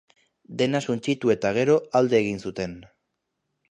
[0.61, 2.79] Dena suntsitu eta gero alde egin zuten.